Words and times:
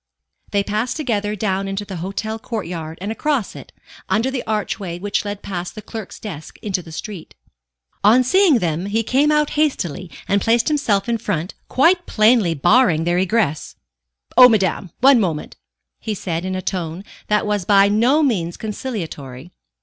They 0.49 0.63
passed 0.63 0.97
together 0.97 1.35
down 1.35 1.67
into 1.67 1.85
the 1.85 1.97
hotel 1.97 2.39
courtyard 2.39 2.97
and 2.99 3.11
across 3.11 3.55
it, 3.55 3.71
under 4.09 4.31
the 4.31 4.43
archway 4.47 4.97
which 4.97 5.23
led 5.23 5.43
past 5.43 5.75
the 5.75 5.81
clerk's 5.83 6.19
desk 6.19 6.57
into 6.63 6.81
the 6.81 6.91
street. 6.91 7.35
On 8.03 8.23
seeing 8.23 8.57
them, 8.57 8.87
he 8.87 9.03
came 9.03 9.31
out 9.31 9.51
hastily 9.51 10.09
and 10.27 10.41
placed 10.41 10.69
himself 10.69 11.07
in 11.07 11.19
front, 11.19 11.53
quite 11.69 12.07
plainly 12.07 12.55
barring 12.55 13.03
their 13.03 13.19
egress. 13.19 13.75
"Oh, 14.35 14.49
madame, 14.49 14.89
one 15.01 15.19
moment," 15.19 15.55
he 15.99 16.15
said 16.15 16.45
in 16.45 16.55
a 16.55 16.63
tone 16.63 17.03
that 17.27 17.45
was 17.45 17.63
by 17.63 17.87
no 17.87 18.23
means 18.23 18.57
conciliatory. 18.57 19.51